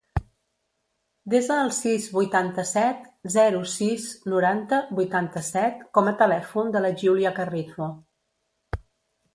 [1.33, 3.03] Desa el sis, vuitanta-set,
[3.35, 7.95] zero, sis, noranta, vuitanta-set com a telèfon de la Giulia Carrizo.